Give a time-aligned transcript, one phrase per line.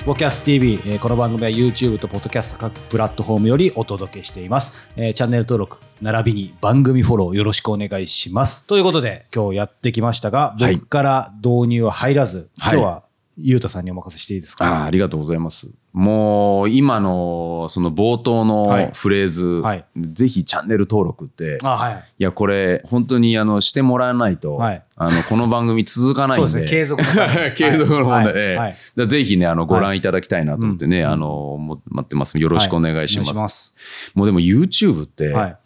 [0.00, 4.90] スポキャス TV、えーこの番組は YouTube と Podcast 各プラットフォームよりお届けしています。
[4.96, 8.64] えーチャンネル登録、並びに番組フォローよろしくお願いします。
[8.64, 10.76] ということで、今日やってきましたが、はい。
[10.76, 12.78] 僕から導入は入らず、はい。
[12.78, 13.02] 今日は
[13.36, 18.86] ゆうたさんにお任せしていいですか、あーありがとうございますもう今のその冒頭はい。
[18.86, 19.84] のフレーズ、はい。
[19.96, 22.04] ぜひチャンネル登録ってあはい。
[22.18, 22.22] い。
[22.22, 24.82] やこれ本当にあのしてもらわないと、はい。
[24.96, 26.60] あのこの番組続かないんで。
[26.60, 27.02] ね、継続
[27.56, 29.00] 継続の問題、ええ。
[29.00, 32.38] はぜひねあのご覧いただきたいなと思ってね、うんあのも待ってます。
[32.38, 33.74] よろしくお願いします,、ます。
[34.14, 35.56] もうでも YouTube って、はい。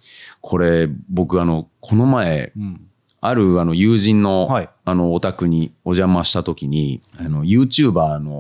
[0.41, 2.81] これ僕あのこの前うん。
[3.21, 4.69] あるあの友人の,、はい。
[4.85, 8.31] あのお宅にお邪魔した時にあの YouTuber の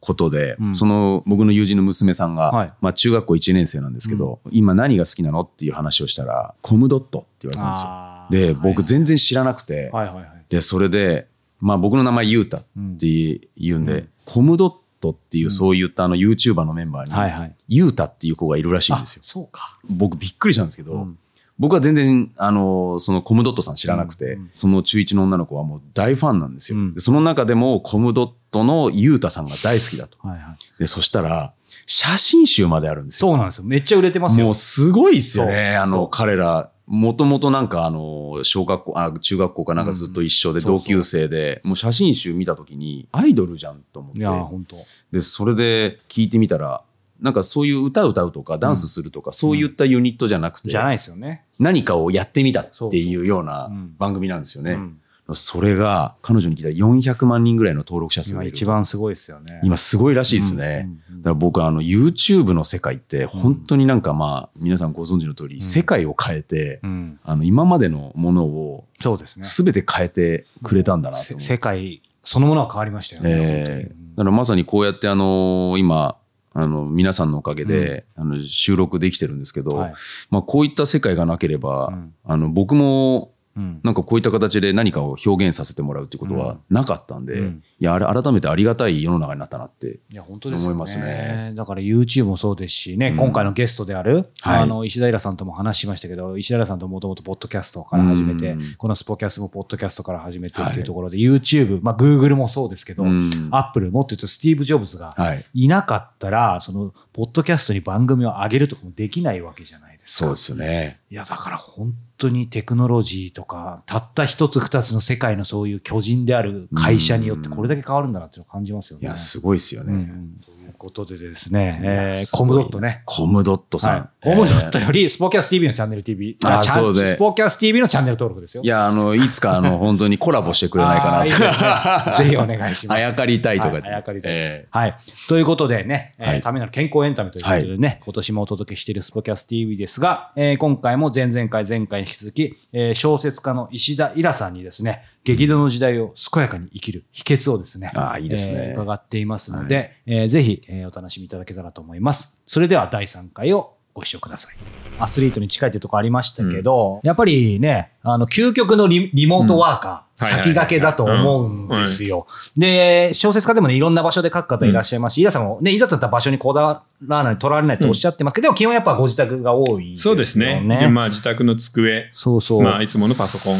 [0.00, 8.54] ことで、うんその僕の友人の娘さんが、はいまあ、中学校1年生なんですけど、今何が好きなのっていう話をしたらコムドットって言われたんですよ。
[8.54, 10.26] で僕全然知らなくて、はいはいはい。
[10.48, 11.28] でそれで、
[11.60, 12.60] まあ、僕の名前ユータっ
[12.98, 17.54] て言うんで、コムドットっていうそういったあの YouTuber のメンバーに、はいはい。
[17.68, 19.22] ユータっていう子がいるらしいんあですよ。
[19.22, 19.78] そうか。
[19.94, 21.18] 僕びっくりしたんですけど、うん
[21.58, 24.50] 僕は全然あのそのコムドットさん知らなくて、うんうん。
[24.54, 26.92] その中1の女の子はもう大ファンなんですよ、うん。
[26.92, 30.18] でその中でもコムドットのユータさんが大好きだと。
[30.26, 30.78] はいはい。
[30.78, 31.52] でそしたら
[31.86, 33.28] 写真集まであるんですよ。
[33.28, 33.64] そうなんですよ。
[33.64, 34.46] めっちゃ売れてますよ。
[34.46, 35.76] もうすごいですよね。
[35.76, 36.70] あの彼ら。
[36.84, 44.18] もともとなんかあの小学校あ中学校かなんかずっと一緒で同級生で、もう写真集見た時にアイドルじゃんと思って。
[44.18, 44.76] いやー、本当。
[45.12, 46.82] でそれで聞いてみたら
[47.22, 51.44] なんかそういう歌歌うとかダンスするとか、そういったユニットじゃなくて、じゃないですよね。
[51.58, 54.72] 何かをやってみたっていうような番組なんですよね。
[54.72, 54.98] うん
[55.34, 59.60] それが彼女に聞いたら400万人ぐらいの登録者数が一番すごいですよね。
[59.62, 60.82] 今すごいらしいですね。
[60.84, 69.44] うんうんうんだから僕はあの YouTube の世界って本当になんかまあ皆さんご存知の通り世界を変えてうんあの今までのものをそうですね。
[69.44, 71.40] 全て変えてくれたんだなとせ思う。
[71.40, 73.30] 世界そのものは変わりましたよね。
[73.30, 76.16] ええ本だからまさにこうやってあの今
[76.54, 79.94] あの皆さんのおかげで、あの収録できてるんですけど、はい。
[80.30, 82.14] まあ、こういった世界がなければ、うん。
[82.24, 83.80] あの僕もうん。
[83.82, 87.62] なんかこういった形で何かを表現させてもらうっていうことはなかったんで、うん。
[87.78, 90.00] いやあれ改めてありがたい世の中になったなって。
[90.10, 90.72] いや本当ですよね。
[90.72, 91.52] 思いますね。
[91.54, 93.16] だから YouTube もそうですしね、うん。
[93.16, 94.60] 今回のゲストである、はい。
[94.62, 98.60] あの石平さんとも話しましたけど石平さんともともとポッドキャストから始めて、うん。
[98.76, 100.76] このスポキャスもポッドキャストから始めてってはい。
[100.76, 103.48] いうところで、YouTube、まあ、Google もそうですけど、うん。
[103.50, 105.44] アップルもっと言うとスティーブ・ジョブズがはい。
[105.54, 110.26] いなかったらそのポッドキャストに番組を上げるとかもできないわけじゃないですか？
[110.26, 119.06] そうですよねいや、だから本当にテクノロジーとか、たった一つ二つの世界のそういう巨人である会社によってこれだけ変わるんだなっていうのを感じますよね。
[119.06, 120.40] いやすごいですよね、うん
[120.82, 123.02] ことでですね、えーコムドットね。
[123.06, 127.06] コムドットさん、はい、コムドットよりスポキャス TV のチャンネル TV、あチャンそうで。
[127.06, 128.64] スポキャス TV のチャンネル登録ですよ。
[128.64, 132.96] いやあのいつかあの本当にコラボしてくれないかなって あーい ぜひお願いします。
[132.96, 134.32] あやかりたいとかはいあやかりたい。
[134.32, 134.96] です、えはい。
[135.28, 136.40] ということでね、えーはい。
[136.40, 152.38] ためなる健康エンタメということでね、今年もお届けしているスポキャス TV ですが、えー今回も前々回、前回に引き続き、えー小説家の石田イラさんにですね、激動の時代を健やかに生きる秘訣をですね、あーいいですねえー伺っていますので、えーぜひ、えーお楽しみいただけたらと思います。
[152.46, 154.54] それでは第3回をご視聴ください。
[154.98, 162.28] アスリートに近いというところありましたけど、やっぱりね、あの、究極のリリモートワーカー、うんはいはい先駆けだと思うんですよ。
[162.56, 170.12] で、小説家でもね、いろんな場所で書く方いらっしゃいますし、イラさんもね、いざとなったら場所にこだわらない、取られないとおっしゃってますけど、でも基本やっぱご自宅が多いですよね。
[170.12, 170.62] そうですね。
[170.80, 172.62] でまあ、自宅の机、そうそう。
[172.62, 173.56] まあ、いつものパソコン。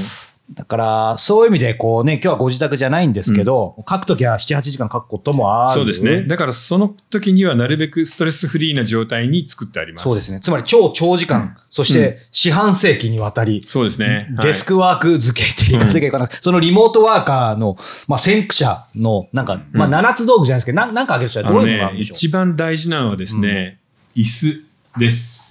[0.55, 5.75] だから、そういう意味で、こうね、今日はご自宅じゃないんですけど、書くときは7、8時間書くこともある。
[5.75, 6.23] そうですね。
[6.27, 10.05] だから、その時にはなるべくストレスフリーな状態に作ってあります。
[10.05, 10.41] そうですね。
[10.41, 14.07] つまり超長時間、そして四半世紀にわたり、そうですね。
[14.37, 17.77] はいデスクワーク付けって言い方がいいかな、そのリモートワーカーの、
[18.09, 22.17] まあ、先駆者の、なんか、まあ、7つ道具じゃないですけど、なんなんかあげるとしたあのらどういうのがあるね、んでしょう？
[22.17, 23.79] 一番大事なのはですね、
[24.17, 24.63] 椅子
[24.99, 25.42] です。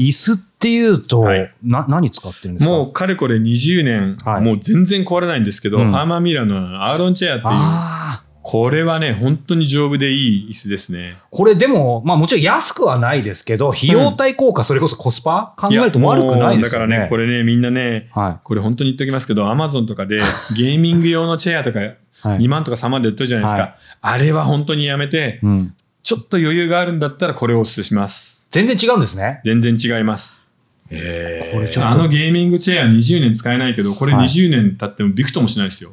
[0.00, 2.70] 椅子っていうと、はいな、何使ってるんですか？
[2.70, 11.16] もう、かれこれ20年、はいもう全然壊れないんですけど、うんハーマーミラーのアーロンチェアっていう、これはね、本当に丈夫でいい椅子ですね。
[11.30, 15.52] これでも、まあもちろん安くはないですけど、費用対効果、それこそコスパ？
[15.56, 16.96] 考えると悪くないですよね。
[16.96, 20.20] だからね、これね、みんなね、はこれ本当に言っときますけど、アマゾンとかで
[20.56, 21.84] ゲーミング用のチェアとかい。
[21.84, 21.96] はい
[22.38, 23.62] 2万とか3万で売ってるじゃないですか。
[23.62, 25.74] はいあれは本当にやめて、うん。
[26.02, 28.48] ちょっと余裕があるんだったらこれをお勧めします。
[28.50, 29.40] 全然違うんですね。
[29.44, 30.50] 全然違います。
[30.90, 35.90] へこれちょっとあのゲーミングチェア20年使えないけど、これはい20年経ってもびくともしないですよ。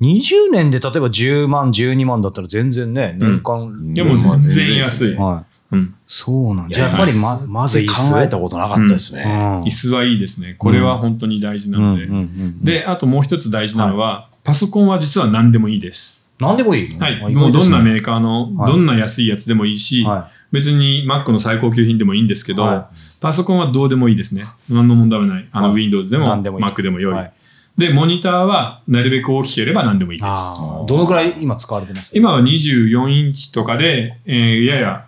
[0.00, 3.94] 20年で例えば10万、12万だったら全然ね、年間。
[3.94, 5.74] でも全然安いはい。
[5.74, 5.94] うん。
[6.06, 9.22] そうなんじゃややっぱりままず椅子考えたことなかったですね。
[9.22, 10.54] うん椅子はいいですね。
[10.54, 12.04] これは本当に大事なので。
[12.04, 16.25] うんうんうんで、あともう一つ大事なのは、パソコンは実は何でもいいです。
[16.38, 17.22] 何でもいいのはい。
[17.22, 22.90] あもうどんなメ意ーカーの、はいどんな安いやつでもいいし、外ですね別に Mac の最高級品でもいいんですけど、は
[23.20, 24.44] パソコンはどうでもいいですね。
[24.68, 25.48] 何の問題はない。
[25.52, 27.12] あの、はい Windows でも何でもいい Mac でも良い。
[27.14, 27.32] はい
[27.76, 30.86] で、モニターはなるべく大きければ何でもいいです。
[30.86, 32.16] どのくらい今使われてます？
[32.16, 35.06] 今は24インチとかで、えーやや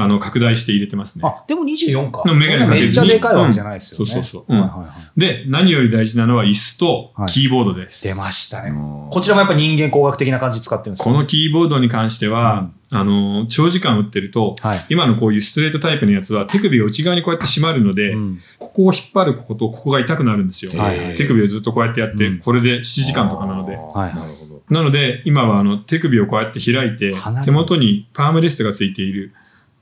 [0.00, 1.22] あの拡大して入れてますね。
[1.26, 2.22] あ、でも24か。
[2.24, 4.14] のメガネかけずにめっちゃでかいわけじゃないですよね。
[4.16, 8.04] うんそうそうそううんはいはいはいで、何より大事なのは椅子とはいキーボードです。
[8.04, 8.70] 出ましたね。
[8.70, 14.86] うんこちらもやっぱ人間工学的な感じ使ってるんですかこのキーボードに関しては、あの、長時間打ってると、はい。
[14.90, 20.72] 今のこういうストレートタイプのやつは手首が内側にこうやって締まるので、うんここを引っ張るこことここが痛くなるんですよ。
[20.78, 23.76] はいはい手首をずっとこうやってやって、うんこれで7時間とかなので。
[23.76, 24.58] はいなるほど。
[24.70, 27.14] なので、今はあの手首をこうやって開いて
[27.44, 29.32] 手元にパームレストがついている、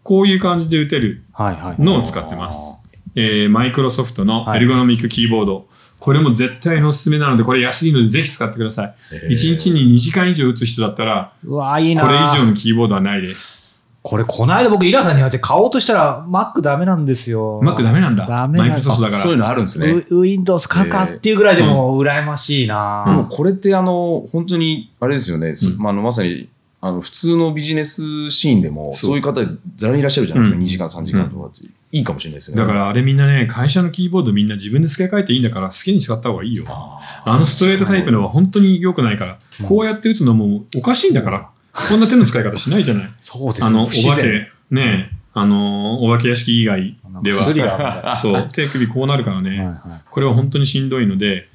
[0.06, 1.82] こういう感じで打てるはいはい。
[1.82, 2.80] のを使ってます。
[3.16, 5.66] えー、マイクロソフトのエルゴノミックキーボード。
[5.98, 8.94] これも絶対におすすめなので、これ安いのでぜひ使ってください。
[9.16, 13.88] へー1日に2時間以上打つ人だったら、うわいいなこれ以上のキーボードはないです。
[14.00, 17.60] これ、この間僕、イラさんに言われて買おうとしたら、Mac ダメなんですよ。
[17.64, 18.26] Mac ダメなんだ。
[18.26, 19.22] ダメなんだマイクロソフトだから。
[19.22, 20.04] そういうのあるんですね。
[20.10, 26.48] ウ Windows 買うかっていうぐらいでも羨ましいな、でもこれってあの、本当に、あれですよね、そうんまあ、あのまさに、
[26.86, 29.16] あの、普通のビジネスシーンでも、そう。
[29.16, 29.40] いう方
[29.76, 30.64] ざらにいらっしゃるじゃないですか、うん。
[30.64, 31.66] 2時間、3時間とかって。
[31.92, 32.62] いいかもしれないですよね。
[32.62, 36.64] だからあれみんなね、会社のキーボードみんな自分で付け替えていいんだから好きに使った方がいいよ。
[36.68, 41.50] ああのストレートタイプのは本当に良くないから、こうやって打つのもおかしいんだから、
[41.88, 43.10] こんな手の使い方しないじゃない。
[43.20, 49.78] そうですあの、お化け、ねあの、お化け屋敷以外では、そう、手首こうなるからね、はいはい。
[50.10, 51.48] これは本当にしんどいので、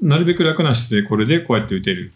[0.00, 2.12] なるべく楽な姿勢、これでこうやって打てる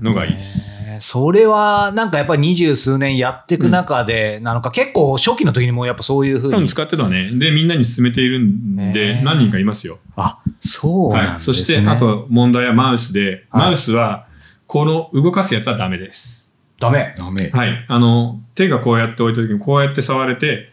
[0.00, 0.77] のがいいです。
[0.98, 6.68] えーそれは、なんかやっぱり二十数年やっていく中で、なのか、結構初期の時にもやっぱそういうふうに。
[6.68, 7.30] 使ってたね。
[7.32, 9.98] で、みんなに勧めているんへで、ー何人かいますよ。
[10.16, 11.32] あ、そうなんはい。
[11.34, 11.54] ですね。
[11.56, 14.26] そして、あ、と問題はマウスで、はいマウスは、
[14.66, 16.54] この動かすやつはダメです。
[16.80, 17.14] ダメ。
[17.16, 17.50] ダメ。
[17.50, 17.84] はい。
[17.88, 20.70] あの、手がこうやって置いた時にこうやって触れて、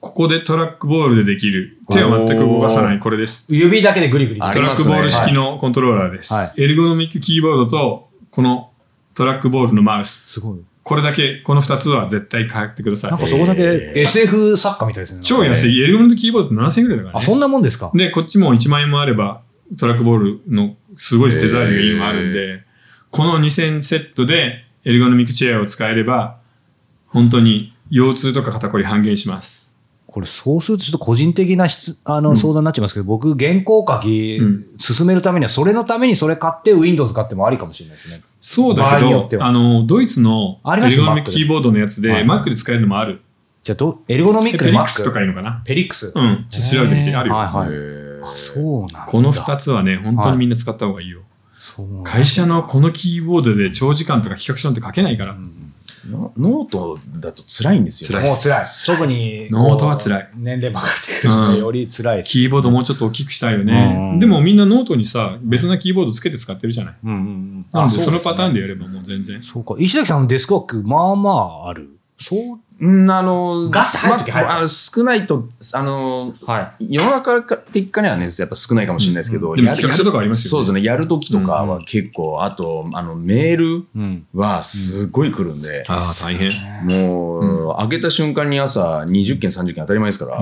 [0.00, 1.78] ここでトラックボールでできる。
[1.90, 3.46] 手を全く動かさない、これです。
[3.50, 4.40] 指だけでグリグリ。
[4.40, 6.32] あトラックボール式のコントローラーです。
[6.32, 8.69] はいエルゴノミックキーボードと、この
[9.20, 10.08] トラックボールのマウス。
[10.32, 10.58] すごい。
[10.82, 13.20] これだけ、この二つは絶対買ってくださいなん。
[13.20, 15.20] かそこだけえー SF 作家みたいですね。
[15.22, 15.78] 超安い。
[15.78, 17.26] エルゴノミックキーボードって7000円ぐらいだからあ、ね。
[17.26, 17.90] そんなもんですか？
[17.94, 19.42] で、こっちも1万円もあれば、
[19.78, 22.64] トラックボールのすごいデザインがいいのもあるんで、
[23.10, 26.38] この2000セットでエルゴノミックチェアを使えれば、
[27.06, 29.59] 本当に腰痛とか肩こり半減します。
[30.12, 38.20] これ、そうするとちょっと個人的な質あの、うん相談になっちゃいますけど、僕、原稿書きうん進めるためには、それのためにそれ買って Windows 買ってもありかもしれないですね。
[38.40, 43.20] そうだけどあの、ドイツのエルゴノミックキーボードのやつで、はい Mac で使えるのもある。
[43.62, 45.62] じゃあど、エルゴノミックでペリッ Mac クスとかいうのかな？
[45.64, 46.12] ペリックス。
[46.14, 46.46] うん。
[46.50, 47.14] ちょっと調べてみて。
[47.14, 47.34] あるよ。
[47.36, 48.00] はいはい
[48.34, 49.06] そうなんだ。
[49.08, 51.20] この二つはね、本当にみんな使った方がいいよ。
[51.58, 55.34] そうなんだ会社のこのキーボードで長時間とか企画書なんて書けないから。
[55.34, 55.40] ノ
[56.06, 58.26] ノートだと辛いんですよね。
[58.26, 58.64] 辛いもう辛い。
[58.86, 62.22] 特に、ノートは辛い年齢ばかってより辛い。
[62.24, 64.18] キーボードもうちょっと大きくしたいようねん。
[64.18, 66.94] でもみんなノートにさ、別なキーボードつけて使ってるじゃない。
[67.04, 67.66] うんうんうん。
[67.72, 69.42] なので、あそのパターンでうやればもう全然。
[69.42, 69.74] そうか。
[69.78, 71.90] 石崎さんのデスクワーク、まあまあある。
[72.16, 76.94] そううん、あの、ガッと入る時入るまああの少ないと、あの、はい。
[76.94, 80.50] 世の中的にはね、やっぱ少ないかもしれないですけど、やるうんでも企画書とかありますよね。
[80.50, 80.82] そうですね。
[80.82, 81.68] やるときとかうん。
[81.68, 84.26] は結構、あと、あの、メールうん。
[84.34, 86.50] はすごい来るんで、ああ、大変。
[86.86, 90.38] もう、開けた瞬間に朝20件、30件当たり前ですから、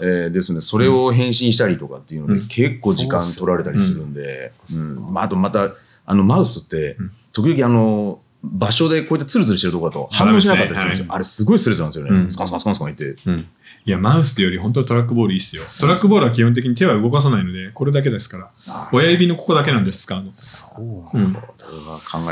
[0.00, 2.46] えーですね、それを返信したりとかっていうので、うん。
[2.46, 5.12] 結構時間取られたりするんで、うん。
[5.12, 5.70] まあ、あとまた、
[6.06, 11.04] あの、マウスってうん、時々あの、場所でこうやってツルツルしてるとこだと反応しなかったりするんですよ。
[11.08, 12.10] はいあれすごいストレスなんですよね。
[12.10, 13.22] うんスカンスカンスカンスカン言って。
[13.26, 13.48] うん。
[13.86, 15.62] いや、マウスより本当トラックボールいいっすよ。
[15.78, 18.88] トラックボールは基本的に手は動かさないので、これだけですから。
[18.92, 21.10] 親指のここだけなんです、使うの。
[21.12, 21.32] うん。
[21.34, 21.40] 考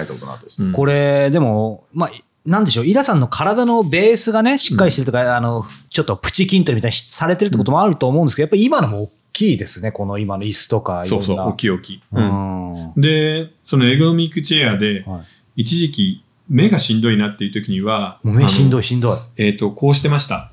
[0.00, 0.68] えたことなかったですね。
[0.68, 2.10] うんこれ、でも、まあ、
[2.46, 11.02] なんでしょう、イラさんの体のベースがね、しっかりしてるとか、あの、ちょっとプチ筋トレみたいにされてるってこともあると思うんですけど、やっぱり今のも大きいですね、この今の椅子とか。
[11.04, 12.02] そうそう、大きい大きい。
[12.12, 12.72] ううん。
[12.96, 13.00] ん。
[13.00, 15.20] で、そのエルゴノミックチェアで、はい
[15.58, 18.80] 一時期、目がしんどいなっていう時には、もう目しんどい。
[18.80, 19.16] いしんどい。
[19.36, 20.52] えっ、と、こうしてました。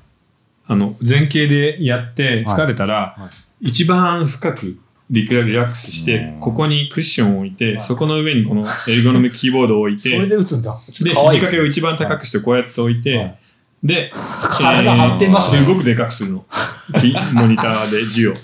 [0.66, 10.72] あの、前傾でやって疲れたら、は一番深くリクラリラックスしてうん、ここにクッションを置いて、はいそこの上にこのエルゴノミキーボードを置い それて、で打つんだ。
[10.72, 13.38] で、肘掛けを一番高くしてこうやって置いて、はい
[13.84, 16.44] で、体張ってますねすごくでかくするの。
[17.00, 18.34] きモニターで字を。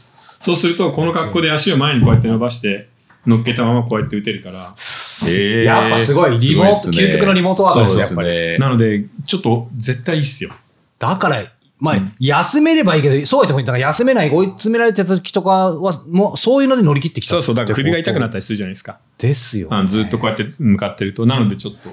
[0.40, 2.88] そうすると、この格好で足を前にこうやって伸ばして、
[3.26, 4.73] 乗っけたままこうやって打てるから。
[5.26, 10.52] えーやっぱすごいリモートすごいっすね究極のリモートワークですよそうねなので、ちょっと絶対いいっすよ。
[10.98, 11.44] だから、
[11.78, 18.36] まあ、休めればいいけど、そうやってもいいんだから、休めない、追い詰められてた時とかは、もう、そういうので乗り切ってきたそうそう、だから首が痛くなったり。
[18.36, 19.00] りするじゃないですか。
[19.18, 19.76] ですよ、ね。
[19.76, 21.26] あずっとこうやって向かってると。
[21.26, 21.90] なので、ちょっと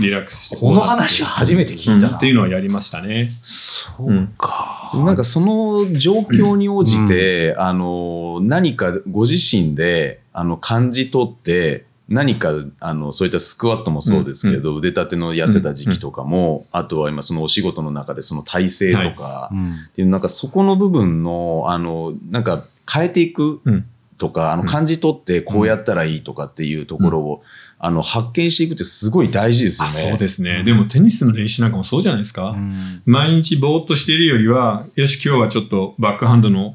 [0.00, 0.56] リラックスして。
[0.56, 2.08] この話は初めて聞いたな。
[2.10, 3.32] うんっていうのはやりましたね。
[3.42, 4.92] そうか。
[4.94, 19.72] なんかその状況に応じて、あの何かご自身であの感じ取って何かあのそういったスクワットもそうですけど、腕立てのやってた時期とかも、あとは今そのお仕事の中でその体勢とか、うん。
[19.72, 23.86] っていうなんかそこの部分のあのなんか変えていくうん。
[24.18, 27.42] とか、あの感じ取ってこうやったらいいとかっていうところを、
[27.80, 30.10] あの発見していくってすごい大事ですよあね。
[30.10, 30.62] そうですね。
[30.62, 32.50] でもテニスの練習なんかもそうじゃないですか。
[32.50, 33.02] うん。
[33.04, 36.72] 毎日ぼーっとしているよりは、よし、今日はちょっとバックハンドの、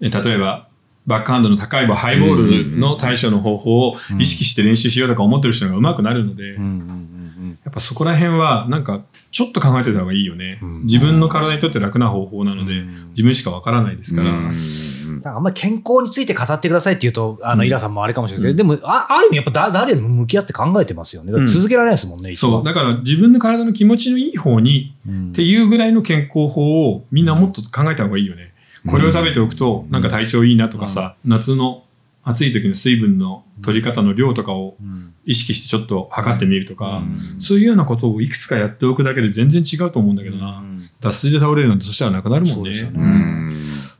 [0.00, 0.66] え例えば、
[1.06, 6.54] バックハンドの高い棒、ハイボールの対処の方法を意識して練習しようとか思ってる人が上手くなるので、
[7.64, 10.58] やっぱそこら辺は、なんか、ちょっと考えてた方がいいよね。
[10.60, 14.30] うん自分の体にとって楽な方法なので、うん自分しかわからないですから。
[15.22, 21.32] あんまり健康について語ってくださいって言うと、あの、うんイラさんもあれかもしれないけど、でも、あある意味やっぱだ誰でも向き合って考えてますよね。
[21.46, 22.64] 続けられないですもんね、そう。
[22.64, 28.49] だから自分の体の気持ちのいい方にうんっていうぐらいの健康法をみんなもっと考えた方がいいよね。
[28.86, 31.84] これを食べておくとなんか体調いいなとかさ、夏の
[32.22, 35.14] 暑い時の水分の取り方の量とかをうん。
[35.26, 37.16] 意識してちょっっと測ってみるとか、うん。
[37.16, 40.64] そういうようなことをいくつかやっておくだけで全然違うと思うんだけどな。
[41.00, 42.70] 脱水で倒れるなんてそしたらなくなるもんね。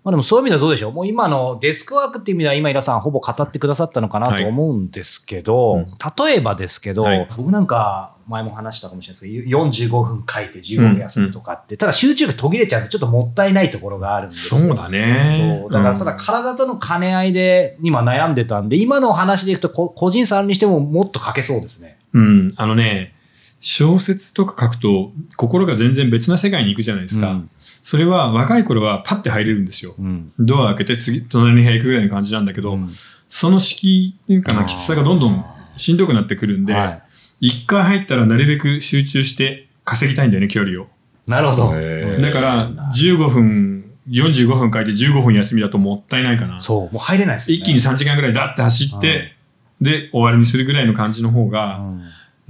[0.03, 0.93] まあでもそういう意味ではどうでしょう。
[0.93, 5.87] もう今のデスクワークっていう意味では今、イラさんほぼ語ってくださったのかなと思うんですけど、はい
[6.27, 7.29] 例えばですけど、はい。
[7.37, 14.61] 僕なんか前も話したかもしれないですけど、45分書いて15分休むとかって、ただ集中力途切れちゃうんでちょっともったいないところがあるんですよ。
[14.61, 15.61] そうだね。
[15.61, 15.73] そう。
[15.73, 21.99] だからただ体との兼ね合いで今悩んでたんで、今のお話でいくとこ個人差にしてももっと書けそうですね。
[22.15, 22.53] うん、うん。
[22.57, 23.15] あのね、
[23.61, 27.31] 小説とか書くと心が全然別な世界に行くじゃないですか。
[27.33, 27.51] うん
[27.83, 29.95] それは若い頃はパッて入れるんですよ。
[29.99, 32.89] うんドア開けて次、隣に部屋行くぐらいの感じなんだけど、うん
[33.29, 35.45] その敷居っていうかな、きつさがどんどん
[35.77, 37.03] しんどくなってくるんで、はい
[37.41, 40.89] 一回入ったらなるべく集中して稼ぎたいんだよね、距離を。
[41.27, 42.21] なるほど。
[42.21, 46.61] だから、15分、45分書いて15分休みだともったいないかな。
[46.61, 47.63] そう、もう入れないですよね。
[47.63, 49.37] 一気に3時間ぐらいだって走って、
[49.81, 52.03] で、終わりにするぐらいの感じの方がうん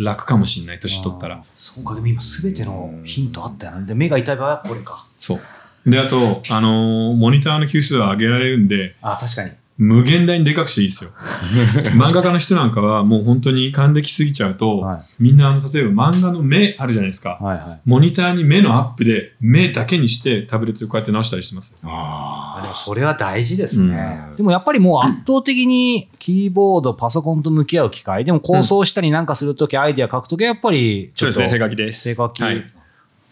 [0.03, 1.45] 楽かもしれない、年取ったら。
[1.55, 3.87] そうか、でも今すべてのヒントあったよな。
[3.87, 5.07] で、目が痛い場合はこれか。
[5.19, 5.39] そ
[5.87, 5.91] う。
[5.91, 9.53] で、あと、あのーモニターの級数は上げられるんで、あ、確かに。
[9.81, 11.11] 無限大にでかくしていいですよ。
[11.97, 17.39] 漫画家の人なんかはもう本当に感できすぎちゃうと、はいみんなあの、例えば漫画の目あるじゃないですか。
[17.41, 17.81] はいはい。
[17.87, 21.75] モニターに目のアップで目だけにしてタブレットでこうやって直したりしてます。
[21.83, 32.05] ああでもそれは大事ですね、うんでもやっぱりもう圧倒的にキーボード、パソコンと向き合う機会、でも構想したりなんかするとき、アイディア書くときはやっぱりちょっとそうですね、手書きです。
[32.05, 32.65] 手書きはい。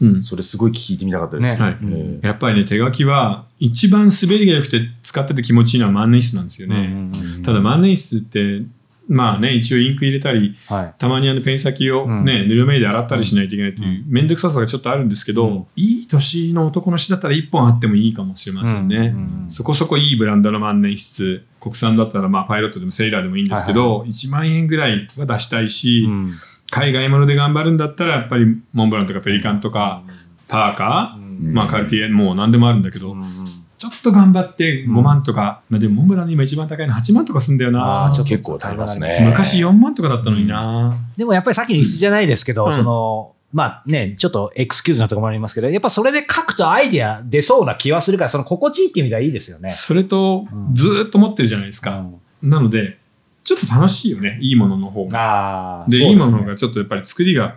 [0.00, 0.22] うんー。
[0.22, 1.56] それすごい聞いてみたかったです。
[1.56, 6.76] ねはいえやっぱりね、手書きは一番滑りが良くて使ってて気持ちいいのは万年筆なんですよね。
[6.76, 8.64] うんうんうんただ万年筆って、
[9.08, 10.94] まあね、一応インク入れたり、はい。
[10.98, 12.24] たまにあのペン先をうん。
[12.24, 15.66] ね、ぬるめいで洗ったりしないといけないという面倒くささがちょっとあるんですけど、うん。
[15.76, 19.14] いい年の男の人だったら一本あってもいいかもしれませんね。
[19.14, 26.30] うんそこそこいいブランドの万年筆、国産だったらまあパイロットでもセーラーでもいいんですけど、1万円ぐらいは出したいし、うん。
[26.70, 30.02] 海外もので頑張るんだったらやっぱりモンブランとかペリカンとか、
[30.48, 31.54] パーカー、ん。
[31.54, 33.16] まあカルティエもう何でもあるんだけど、
[34.10, 38.12] と頑張って5万とか、まあでもモンブランの今一番高いの8万とかすんだよな。
[38.14, 39.18] ちょっと結構足りますね。
[39.24, 42.72] 昔4万とかだったのにな、でもやっぱりさっきの椅子じゃないですけど、うん。
[42.72, 49.68] その、まあね、ちょっとエクスキューズなところもありますけど、やっぱそれで書くとアイディア出そうな気はするから、その心地いいって意味ではいいですよね。
[49.68, 52.04] それとうんずーっと持ってるじゃないですか、
[52.42, 52.98] なので
[53.44, 54.38] ちょっと楽しいよね。
[54.42, 55.86] いいものの方が。
[55.88, 56.08] でね。
[56.10, 57.56] いいものの方がちょっとやっぱり作りが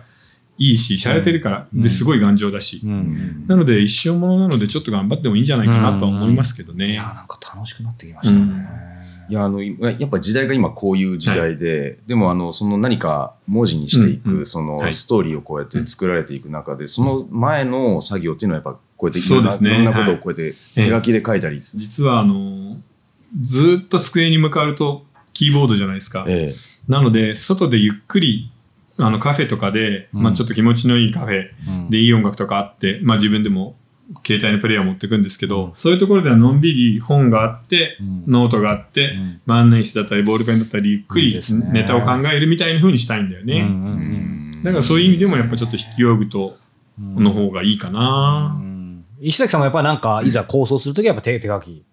[0.58, 1.82] いいし洒落てるから、うん。
[1.82, 3.44] ですごい頑丈だし、うん。
[3.46, 8.92] なので一生ものなのでちょっと頑張ってもいいんじゃないかなとは思いますけどね、いや、なんか楽しくなってきましたね。
[9.28, 14.46] いやあのややっぱ時代が今こういう時代で、でもあのその何か文字にしていく、うんうん。
[14.46, 14.92] そのはい。
[14.94, 19.80] ストーリーをこうやって作られていく中で、その前の作業っていうのはやっぱこうやっていろんな,、そうですね。
[19.80, 22.76] いろんなことをこうやって手書きで書いたり、実はあの
[23.40, 26.52] ずーっと机に向かうとキーボードじゃないですか、え。
[26.88, 28.51] なので外でゆっくり
[28.98, 30.22] あのカフェとかで、うん。
[30.22, 31.90] まあ、ちょっと気持ちのいいカフェうん。
[31.90, 33.76] でいい音楽とかあって、まあ、自分でも
[34.26, 35.74] 携帯のプレイヤー持っていくんですけど、うん。
[35.74, 38.24] そういうところではのんびり本があって、うん。
[38.26, 39.40] ノートがあって、うん。
[39.46, 41.38] 万年筆だったりボールペンだったりゆっくり
[41.72, 46.56] ネタを考えるみたいな風にしたいんだよね、だからそういう意味でもやっぱちょっと筆記用具と
[46.98, 48.54] の方がいいかな。
[48.56, 49.04] うん。
[49.20, 51.84] 石崎さんもやっぱりなんか、いざ構想するときはやっぱ手手書き。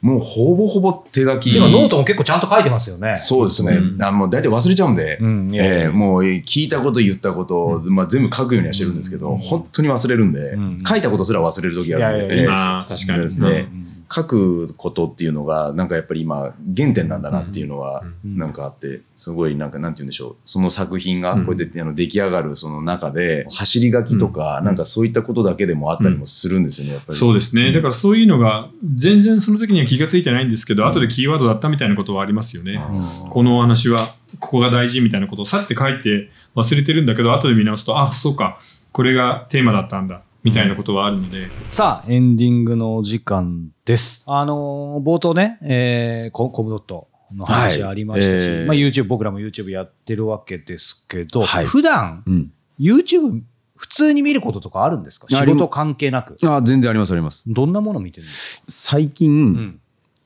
[0.00, 1.50] もうほぼほぼ手書き。
[1.50, 3.16] でもノートも結構ちゃんと書いてますよね。
[3.16, 3.72] そうですね。
[3.76, 4.02] うん。
[4.02, 5.64] あもう大体忘れちゃうんで、うんいや。
[5.64, 9.38] いやいやえーもう聞いたこと言ったこと、まあ、全部書くようにはしてるんですけど、うん。
[9.38, 10.78] 本当に忘れるんで、うん。
[10.86, 12.84] 書いたことすら忘れる時あるんで、いやいやいや。
[12.84, 13.24] えー確かに。
[13.24, 21.46] ですね、うん書くことっていうのが、なんかやっぱり今、原点なんだなっていうのは、うんなんかあって、すごいなんか、なんて言うんでしょう、その作品がうん。
[21.46, 24.64] こうやってあの出来上がるその中で、走り書きとか、うん。
[24.64, 27.18] なんかそういったことだけでもあったりもするんですよね、やっぱり。
[27.18, 27.72] そうですね。
[27.72, 32.80] だからそういうのが、全然その時には気がついてないんですけど、後でキーワードだったみたいなことはありますよね。
[33.24, 33.30] うん。
[33.30, 34.00] このお話は、
[34.40, 38.58] ここが大事みたいなことをさって書いて忘れてるんだけど、後で見直すと、あ、そうか、
[38.92, 44.24] これがテーマだったんだ、みたいなことはあるので、さあ、エンディングのお時間です。
[44.26, 52.52] あのー冒頭ね、えー、ココムドットの話ありましたし、はいえーまあ YouTube、僕らも YouTube やってるわけですけど、はい普段うん。
[52.78, 53.42] YouTube
[53.76, 55.26] 普通に見ることとかあるんですか？
[55.30, 56.36] あ仕事関係なく？
[56.46, 57.44] あ全然あります、あります。
[57.46, 59.80] どんなもの見てるんですか最近、うん。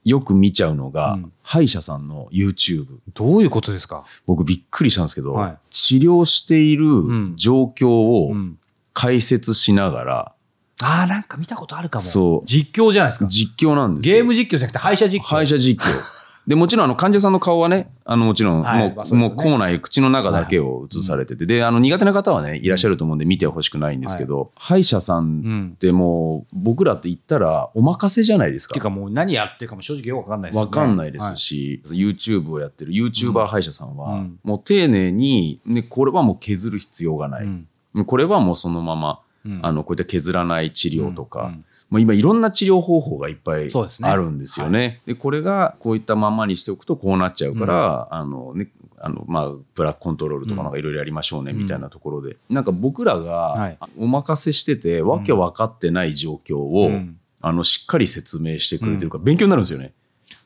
[0.05, 2.87] よく見ちゃうのが、うん歯医者さんの YouTube。
[3.15, 4.05] どういうことですか？
[4.27, 8.59] 僕びっくりしたんですけど、はい治療しているん状況をうん。
[8.93, 10.35] 解説しながら、
[10.81, 12.05] ああ、なんか見たことあるかも。
[12.05, 13.27] そう実況じゃないですか。
[13.27, 14.15] 実況なんですよ。
[14.17, 15.27] ゲーム実況じゃなくて歯医者実況。
[15.29, 16.23] 歯医者実況。
[16.47, 25.73] で、もちろんあの患者さんの顔はね、あのもちろんもう,、はいまあそうですよねもう口内、口の中だけを映されてて、で、あの苦手な方はね、いらっしゃると思うんで見てほしくないんですけど、歯医者さんうん。
[25.75, 28.83] ってもう僕らって言ったらお任せじゃないですかっていう。
[28.83, 30.67] かもう何やってるかも正直よくわかんないですよね。
[30.67, 37.45] わかんないですはし、YouTube をやってる YouTuber 歯医者さんは、うんもう丁寧に、ね、これはもう削る必要がない。
[37.45, 37.69] うん
[38.07, 39.61] これはもうそのまま、うん。
[39.63, 41.65] あの、こういった削らない治療とか、うん。
[41.91, 43.69] もう今いろんな治療方法がいっぱい
[44.03, 45.03] あるんですよね。
[45.05, 48.69] でこれがこういったままにしておくとこうなっちゃうから、あのね、
[48.99, 52.37] あの、まあ、ブラックコントロールとかなんかいろいろやりましょうね、みたいなところで。
[52.49, 53.77] なんか僕らはい。
[53.81, 57.19] がお任せしてて、わけ分かってない状況を、うん。
[57.41, 59.93] あの、しっかり説明してくれてるから、勉強になるんですよね。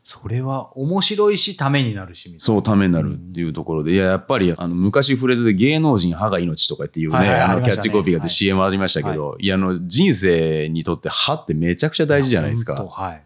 [0.09, 2.40] それは面白いし、ためになるし、みたいな。
[2.40, 8.31] そう、ためになるっていうところで、いや、やっぱり、あの、昔フレーズで芸能人歯が命とかっていうね、はいはいあの、キャッチコピーがあってはい。
[8.31, 9.49] CM ありましたけど、い。
[9.49, 12.75] や、あの、人生にとって歯ってめちゃくちゃ大事じゃないですか。
[12.85, 13.23] はい。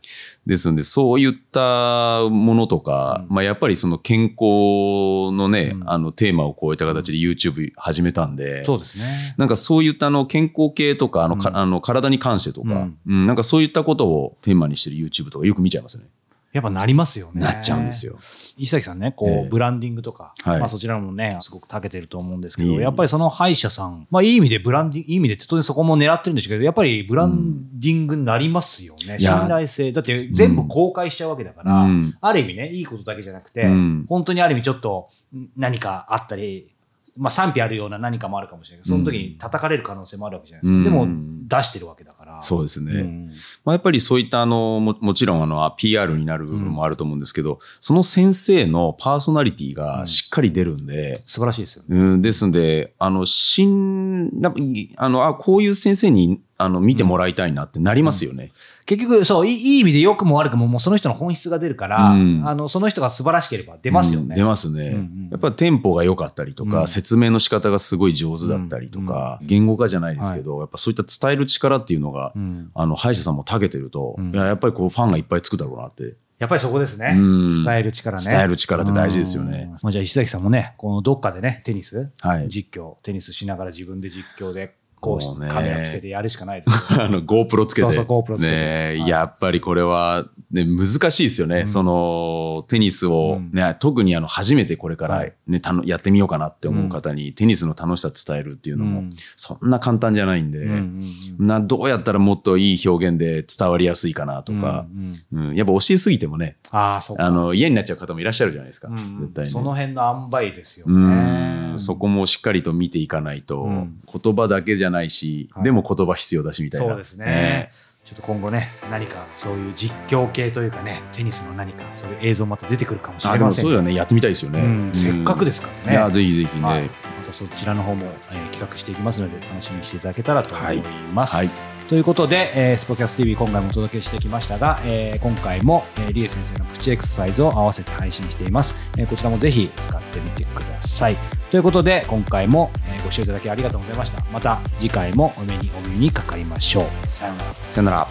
[0.46, 3.34] ですので、そういったものとか、うん。
[3.34, 5.90] まあ、やっぱりその健康のね、うん。
[5.90, 9.34] あの、テーマをこういった形で YouTube 始めたんで、そうですね。
[9.36, 11.56] なんかそういったあの健康系とか、あの、かうん。
[11.56, 12.98] あの体に関してとか、うん。
[13.06, 13.26] うん。
[13.26, 16.04] なんかそういったことをテーマにしてる YouTube とかよく見ちゃいますね。
[16.52, 17.42] やっぱなりますよね。
[17.42, 18.04] なっちゃうんです。
[18.06, 18.18] よ。
[18.56, 29.18] 石崎さんね、こう、ええブランディングとか、はいまあそちらもね、すごく長けてると思うんですけど、やっぱりその歯医者さん、まあいい意味でブランディング、いい意味で当然そこも狙ってるんですけど、やっぱりブランディングになりますよね。
[29.20, 29.92] いや信頼性。
[29.92, 36.72] だって全部公開しちゃうわけだから、うんある意味ね、いいことだけじゃなくて、うん本当にある意味ちょっとん何かあったり、
[37.20, 40.76] まあ賛否あるような何かもあるかもしれないけど、その時に叩かれる可能性もあるわけじゃないですか。
[40.76, 42.40] うんでも出してるわけだから。
[42.42, 42.92] そうですね。
[42.92, 43.30] うん
[43.64, 51.88] まあ、やっぱりそういったあのももちろんあの PR になる部分もあると思うんですけど、その先生のパーソナリティがしっかり出るんで、素晴らしいですよね。
[51.90, 54.54] うん、ですんで、あの、新、な
[54.96, 58.52] あの、あ、こういう先生に、あの、見てもらいたいなってなりますよね。
[58.86, 64.26] 結局、そう、いいいい意味で良くも悪くも、もうその人の本質が出るから、うんあの、その人が素晴らしければ出ますよね。
[64.28, 64.88] うん出ますね。
[64.88, 76.16] うんうんやっぱテンポが良かったりとか、うん説明の仕方がすごい上手だったりとか、言語化じゃないですけど、やっぱそういった伝える力っていうのが、うんあの、歯医者さんも長けてると、うんいや、やっぱりこう、ファンがいっぱいつくだろうなって。
[76.40, 77.14] やっぱりそこですね。
[77.16, 78.24] うん伝える力ね。
[78.30, 79.70] 伝える力って大事ですよねうん。
[79.82, 82.48] まあ、じゃあ、石崎さんもね、このどっかでね、テニス、はい。
[82.48, 85.48] 実況、テニスしながら自分で実況で、こうね。
[85.48, 87.02] カメラつけてやるしかないですよ。
[87.02, 87.86] あの、GoPro つけて。
[87.86, 88.50] そうそう GoPro つけて。
[88.50, 89.08] ねはい。
[89.08, 91.60] やっぱりこれは、ね、難しいですよね。
[91.60, 91.68] うん。
[91.68, 93.50] その、テニスを、うん。
[93.52, 95.32] ね、特にあの、初めてこれからはい。
[95.46, 99.12] ね、たのやってみようかなって思う方に、テニスの楽しさ伝えるっていうのも、うん。
[99.36, 101.46] そんな簡単じゃないんで、うんうんうん。
[101.46, 104.86] な、どうやったらもっといい表現で伝わりやすいかなとか、
[105.32, 107.26] うんやっぱ教えすぎてもね、ああ、そうか。
[107.26, 108.88] あの、嫌になっちゃう方もいらっしゃるじゃないですか。
[108.88, 109.52] うん絶対に、ね。
[109.52, 111.78] その辺の塩梅ですようねん。
[111.78, 114.00] そこもしっかりと見ていかないと、うん。
[114.12, 116.86] 言葉だけじゃないし、はいでも言葉必要だしみたいな。
[116.88, 117.70] そうですね。
[118.04, 124.60] ちょっと今後ね、何かそういう実況系というかね、テニスの何かそういう映像また出てくるかもしあ、れませんでもそうだね、やってみたいですよね。
[124.60, 125.92] うんせっかくでですからね。
[125.92, 126.66] いや、ぜひぜひね。
[126.66, 126.90] はい、ま
[127.26, 130.82] たそちらの方も、えー企画していきますので楽しみにしていただけたらと思い
[131.14, 131.36] ます。
[131.36, 131.50] はい。
[131.88, 141.39] ということで、えースポキャス TV 今回もお届けしてきましたが、えー今回も、えー、リエ先生のプチエクササイズを合わせて配信しています、えーこちらもぜひ使ってみてください。
[141.50, 144.22] ということで今回も、えーご視聴いただきありがとうございました。
[144.30, 147.06] また次回もお目にお耳にかかりましょう。
[147.08, 147.52] さようなら。
[147.52, 148.06] さよなら。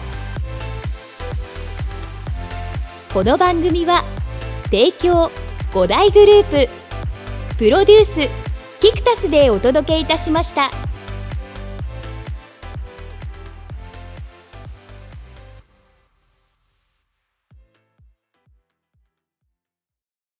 [3.14, 4.04] この番組は
[4.64, 5.30] 提供
[5.72, 8.28] 5大グループプロデュース
[8.80, 10.89] キクタスでお届けいたしました。